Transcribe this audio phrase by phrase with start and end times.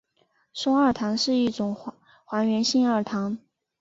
[0.51, 1.77] 松二糖是一种
[2.25, 3.37] 还原性二糖。